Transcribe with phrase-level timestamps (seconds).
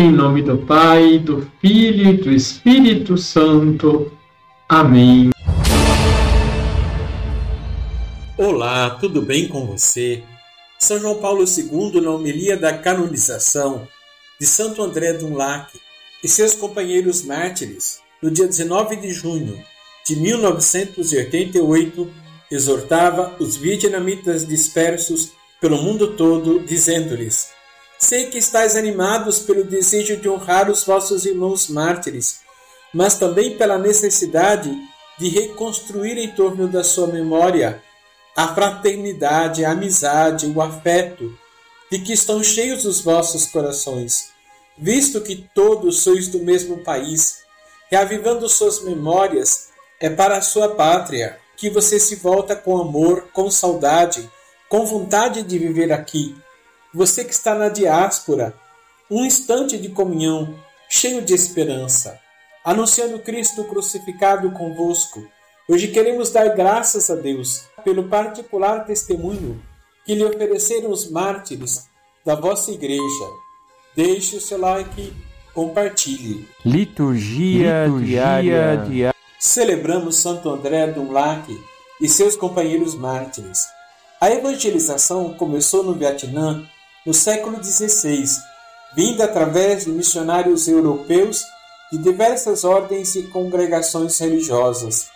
[0.00, 4.12] Em nome do Pai, do Filho e do Espírito Santo.
[4.68, 5.30] Amém.
[8.36, 10.22] Olá, tudo bem com você?
[10.78, 13.88] São João Paulo II, na homilia da canonização
[14.40, 15.76] de Santo André Dunlac
[16.22, 19.60] e seus companheiros mártires, no dia 19 de junho
[20.06, 22.08] de 1988,
[22.52, 27.57] exortava os vietnamitas dispersos pelo mundo todo, dizendo-lhes:
[27.98, 32.40] Sei que estáis animados pelo desejo de honrar os vossos irmãos mártires,
[32.94, 34.72] mas também pela necessidade
[35.18, 37.82] de reconstruir em torno da sua memória
[38.36, 41.36] a fraternidade, a amizade, o afeto
[41.90, 44.30] de que estão cheios os vossos corações,
[44.76, 47.40] visto que todos sois do mesmo país,
[47.90, 53.50] reavivando suas memórias, é para a sua pátria que você se volta com amor, com
[53.50, 54.30] saudade,
[54.68, 56.36] com vontade de viver aqui
[56.98, 58.52] você que está na diáspora,
[59.08, 60.52] um instante de comunhão,
[60.88, 62.18] cheio de esperança,
[62.64, 65.24] anunciando Cristo crucificado convosco.
[65.68, 69.62] Hoje queremos dar graças a Deus pelo particular testemunho
[70.04, 71.86] que lhe ofereceram os mártires
[72.26, 73.26] da vossa igreja.
[73.94, 75.12] Deixe o seu like,
[75.54, 76.48] compartilhe.
[76.66, 78.76] Liturgia, Liturgia diária.
[78.76, 79.14] diária.
[79.38, 81.48] Celebramos Santo André Dunlac
[82.00, 83.68] e seus companheiros mártires.
[84.20, 86.68] A evangelização começou no Vietnã
[87.08, 88.22] no século XVI,
[88.94, 91.42] vinda através de missionários europeus
[91.90, 95.08] de diversas ordens e congregações religiosas.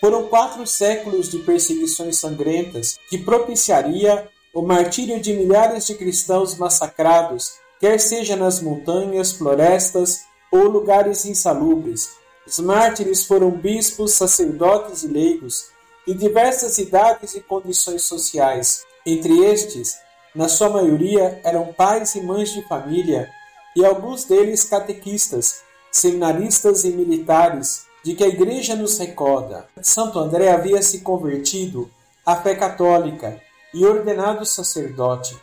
[0.00, 7.52] Foram quatro séculos de perseguições sangrentas que propiciaria o martírio de milhares de cristãos massacrados,
[7.78, 12.16] quer seja nas montanhas, florestas ou lugares insalubres.
[12.48, 15.66] Os mártires foram bispos, sacerdotes e leigos,
[16.04, 18.82] de diversas idades e condições sociais.
[19.06, 19.98] Entre estes,
[20.38, 23.28] na sua maioria eram pais e mães de família,
[23.74, 29.66] e alguns deles catequistas, seminaristas e militares, de que a Igreja nos recorda.
[29.82, 31.90] Santo André havia se convertido
[32.24, 33.42] à fé católica
[33.74, 35.36] e ordenado sacerdote.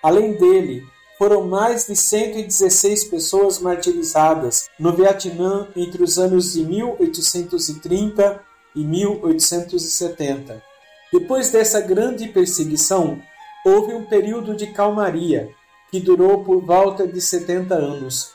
[0.00, 0.86] Além dele,
[1.18, 8.40] foram mais de 116 pessoas martirizadas no Vietnã entre os anos de 1830
[8.76, 10.62] e 1870.
[11.12, 13.20] Depois dessa grande perseguição,
[13.66, 15.50] houve um período de calmaria
[15.90, 18.30] que durou por volta de 70 anos.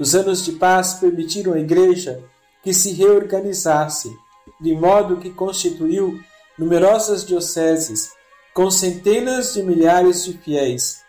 [0.00, 2.24] Os anos de paz permitiram à Igreja
[2.62, 4.16] que se reorganizasse,
[4.58, 6.18] de modo que constituiu
[6.58, 8.12] numerosas dioceses,
[8.54, 11.02] com centenas de milhares de fiéis.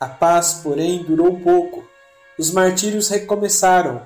[0.00, 1.84] A paz, porém, durou pouco.
[2.36, 4.04] Os martírios recomeçaram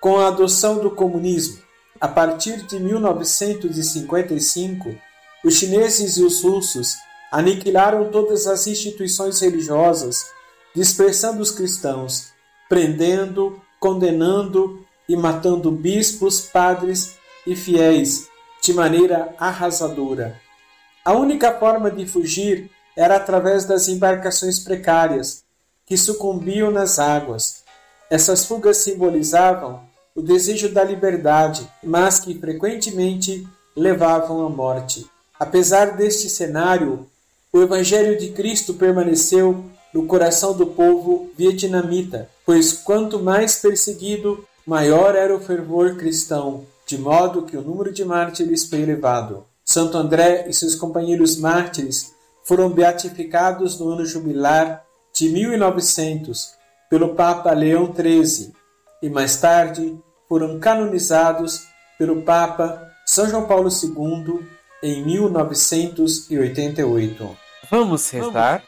[0.00, 1.62] com a adoção do comunismo.
[2.00, 4.96] A partir de 1955,
[5.44, 6.96] os chineses e os russos
[7.32, 10.30] aniquilaram todas as instituições religiosas,
[10.74, 12.32] dispersando os cristãos,
[12.68, 17.16] prendendo, condenando e matando bispos, padres
[17.46, 18.28] e fiéis
[18.62, 20.38] de maneira arrasadora.
[21.04, 25.44] A única forma de fugir era através das embarcações precárias,
[25.86, 27.62] que sucumbiam nas águas.
[28.10, 35.08] Essas fugas simbolizavam o desejo da liberdade, mas que frequentemente levavam à morte.
[35.38, 37.08] Apesar deste cenário,
[37.52, 45.14] o Evangelho de Cristo permaneceu no coração do povo vietnamita, pois quanto mais perseguido, maior
[45.14, 49.44] era o fervor cristão, de modo que o número de mártires foi elevado.
[49.64, 52.12] Santo André e seus companheiros mártires
[52.44, 54.82] foram beatificados no ano jubilar
[55.14, 56.54] de 1900
[56.88, 58.52] pelo Papa Leão XIII
[59.02, 59.98] e mais tarde
[60.28, 61.66] foram canonizados
[61.98, 64.46] pelo Papa São João Paulo II
[64.82, 67.36] em 1988.
[67.70, 68.64] Vamos rezar?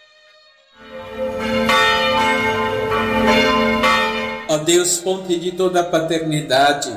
[4.48, 6.90] Ó Deus, fonte de toda a paternidade,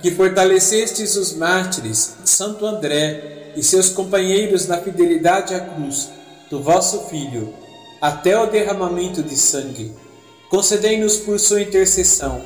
[0.00, 6.08] que fortalecestes os mártires Santo André e seus companheiros na fidelidade à cruz
[6.50, 7.52] do vosso Filho,
[8.00, 9.92] até o derramamento de sangue,
[10.48, 12.40] concedei-nos por sua intercessão,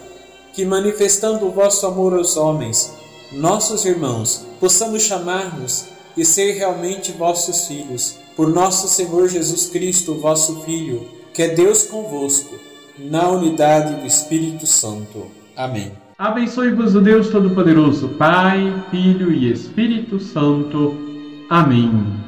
[0.53, 2.93] que manifestando o vosso amor aos homens,
[3.31, 5.85] nossos irmãos, possamos chamar-nos
[6.19, 11.85] e ser realmente vossos filhos, por nosso Senhor Jesus Cristo, vosso Filho, que é Deus
[11.85, 12.57] convosco,
[12.99, 15.27] na unidade do Espírito Santo.
[15.57, 15.93] Amém.
[16.19, 20.97] Abençoe-vos o Deus Todo-Poderoso, Pai, Filho e Espírito Santo.
[21.49, 22.28] Amém.